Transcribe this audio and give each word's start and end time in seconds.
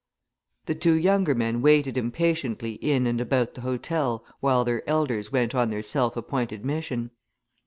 The 0.65 0.73
two 0.73 0.93
younger 0.95 1.35
men 1.35 1.61
waited 1.61 1.95
impatiently 1.95 2.71
in 2.81 3.05
and 3.05 3.21
about 3.21 3.53
the 3.53 3.61
hotel 3.61 4.25
while 4.39 4.65
their 4.65 4.81
elders 4.89 5.31
went 5.31 5.53
on 5.53 5.69
their 5.69 5.83
self 5.83 6.17
appointed 6.17 6.65
mission. 6.65 7.11